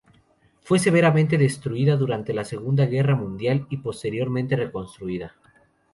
Fue 0.61 0.79
severamente 0.79 1.37
destruida 1.37 1.95
durante 1.95 2.33
la 2.33 2.43
Segunda 2.43 2.87
Guerra 2.87 3.15
Mundial 3.15 3.67
y 3.69 3.77
posteriormente 3.77 4.55
reconstruida. 4.55 5.35